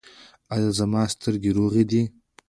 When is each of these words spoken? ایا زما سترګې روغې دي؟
ایا 0.53 0.69
زما 0.77 1.01
سترګې 1.13 1.51
روغې 1.57 1.83
دي؟ 1.89 2.01